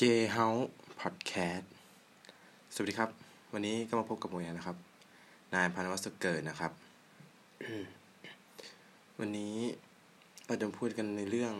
[0.00, 0.66] J House
[1.00, 1.64] Podcast
[2.74, 3.10] สวัสดีครับ
[3.52, 4.76] วันนี้ก็มาพบกับผมนะครับ
[5.54, 6.72] นายพันวัสเกิดนะครับ
[9.18, 9.54] วันนี้
[10.46, 11.54] เราจะพูดกันในเรื่อง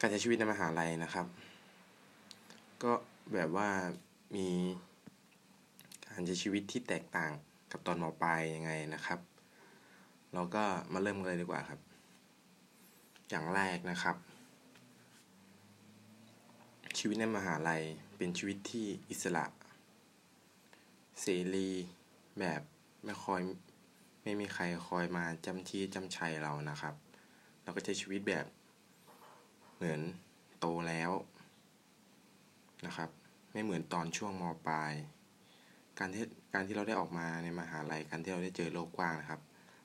[0.00, 1.26] การใช้ชีวิตในมหาลัยนะครับ
[2.82, 2.92] ก็
[3.34, 3.68] แบบว่า
[4.36, 4.48] มี
[6.10, 7.30] การใช้ชีวิตที่แตกต่าง
[7.72, 9.20] กับตอนมปลายยังไงนะครับ
[10.34, 11.80] เราก็มาเริ่มกันเลยดีกว่าครับ
[13.30, 14.16] อย่างแรกนะครับ
[16.98, 17.82] ชีวิตในมหาลัย
[18.16, 19.44] เป็นชีวิตที่อิสระ
[21.20, 21.70] เสรี
[22.40, 22.62] แบบ
[23.04, 23.40] ไม่คอย
[24.22, 26.94] ไม่มีใครคอยมาจำที่จำชัยเรานะครับ
[27.62, 28.46] เราก็ใช้ชีวิตแบบ
[29.74, 30.00] เหมือน
[30.58, 31.10] โตแล้ว
[32.86, 33.10] นะครับ
[33.52, 34.92] ไม่เหมือนตอนช่วงมปลาย
[35.98, 39.40] การที่การที่เราได้ออกมาในมหาลัยการที่เราได้เจอโลกกว้างนะครับ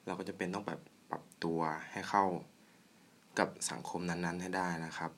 [0.06, 1.60] เราก็จะเป็นต้องแบบปรับตัว
[1.92, 2.26] ให้เข้า
[3.40, 5.12] กับสังคมนั้นๆให้ได้นะครับ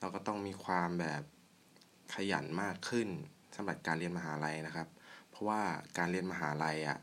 [0.00, 1.22] เราก็ต้องมีความแบบ
[2.14, 3.08] ขยันมากขึ้น
[3.56, 4.88] สำหรับการเรียนมหาลัยนะครับ
[5.30, 5.60] เพราะว่า
[5.98, 6.98] การเรียนมหาลัยอะ่ะ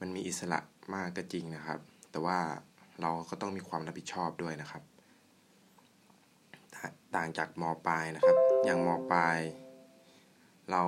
[0.00, 0.60] มันมีอิสระ
[0.94, 2.38] มากก็จริงนะครับ แต่ว่า
[3.00, 4.82] เราก็ต้องมีความรับผิดชอบด้วยนะครับ
[7.16, 9.38] ต่างจากมปลายนะครับ อย่างมปลาย
[10.70, 10.82] เรา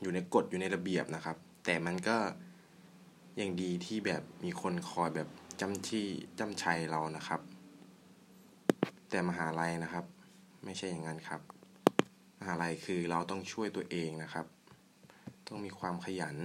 [0.00, 2.16] อยู่ในกฎอยู่ในระเบียบนะครับ แต่มันก็
[3.40, 5.28] ยังดีที่แบบมีคนคอยแบบ
[5.60, 6.04] จำที่
[6.38, 7.40] จำชัยเรานะครับ
[9.14, 10.04] แต่มหาลัยนะครับ
[10.64, 11.40] ไม่ใช่อย่างนั้นครับ
[12.40, 14.46] มหาลัยคือเราต้องช่วยตัวเองนะครับ
[15.48, 16.36] ต้องมีความขยัน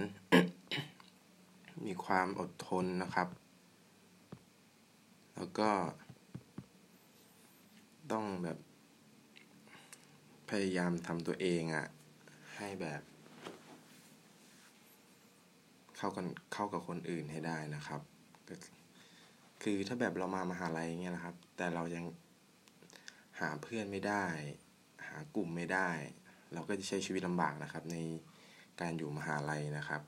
[1.86, 3.28] มีความอดทนนะครับ
[5.36, 5.70] แล้วก็
[8.12, 8.58] ต้องแบบ
[10.50, 11.86] พยายามทำตัวเองอะ่ะ
[12.56, 13.02] ให้แบบ
[15.96, 18.00] เข้ากันเข้ากับคนอื่นให้ได้นะครับ
[19.62, 22.04] คือถ้าแบบเรามามหาลัยเงี้ยนะครับ แต่เรายัง
[23.40, 24.26] หาเพื่อนไม่ได้
[25.06, 25.90] หากลุ่มไม่ได้
[26.52, 27.96] เราก็จะใช้ชีวิตลำบากนะครับ ใน
[28.80, 30.02] การอยู่มหาลัยนะครับ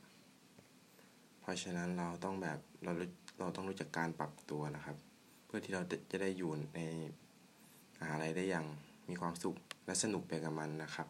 [1.40, 2.92] เพราะฉะนั้นเราต้องแบบเรา
[3.38, 4.96] เราต้องรู้จักการปรับตัวนะครับ
[5.46, 6.80] เพื่อที่เราจะได้อยู่ใน
[8.00, 8.66] มหาลัยได้อย่าง
[9.10, 9.56] มีความสุข
[9.86, 11.08] และสนุกไปกับมันนะครับ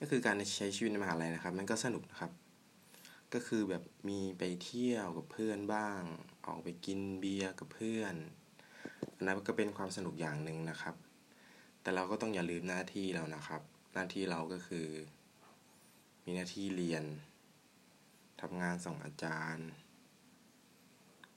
[0.00, 2.32] ก็คือการใช้ชีวิตในมหาลัยนะครับ มันก็สนุกนะครับ
[3.34, 6.00] ก็คือแบบมีไปเที่ยวกับเพื่อนบ้าง
[6.46, 8.14] ออกไปกินเบียร์กับเพื่อน
[9.16, 10.94] อันนั้นก็เป็นความสนุกอย่างหนึ่งนะครับ
[11.82, 13.62] แต่เราก็ต้องอย่าลืมหน้าที่เรานะครับ
[13.94, 14.88] หน้าที่เราก็คือ
[16.24, 17.04] มีหน้าที่เรียน
[18.40, 19.68] ทำงานส่งอาจารย์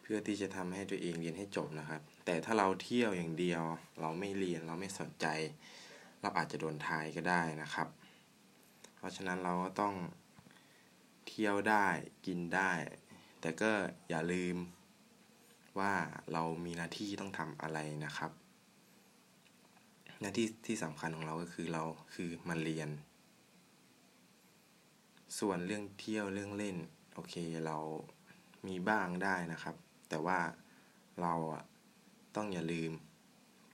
[0.02, 3.64] เพื่อที่จะทำให้ตัวเองเรียนให้จบนะครับ แต่ถ้าเราเที่ยวอย่างเดียว
[4.02, 5.26] เราไม่เรียนเราไม่สนใจ
[6.22, 7.88] เราอาจจะโดนทายก็ได้นะครับ
[8.98, 9.96] เพราะฉะนั้นเราก็ต้อง
[11.28, 11.88] เที่ยวได้
[12.26, 12.72] กินได้
[13.42, 13.72] แต่ก็
[14.10, 14.56] อย่าลืม
[15.80, 15.94] ว่า
[16.34, 18.32] เรามีหน้าที่ต้องทำอะไรนะครับ
[20.22, 22.90] หน้าที่ที่สำคัญของเราก็คือเราคือมาเรียน
[25.40, 26.78] ส่วนเรื่องเที่ยวเรื่องเล่น
[27.14, 27.36] โอเค
[27.66, 27.78] เรา
[28.68, 29.76] มีบ้างได้นะครับ
[30.10, 30.40] แต่ว่า
[31.22, 31.64] เราอะ
[32.36, 32.92] ต้องอย่าลืม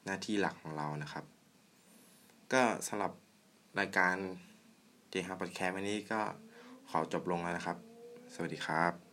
[0.05, 1.25] หน้าที่หลักของเรานะครับ
[2.53, 3.11] ก็สำหรับ
[3.79, 4.15] รายการ
[5.09, 6.21] เจฮาร์ดแคร์วันนี้ก็
[6.89, 7.77] ขอจบลงแล้วนะครับ
[8.33, 9.04] สวัสดีครับ